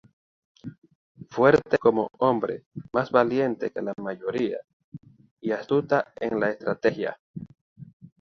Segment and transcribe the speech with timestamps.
[1.29, 4.57] Fuerte como hombre, más valiente que la mayoría,
[5.39, 7.19] y astuta en la estrategia.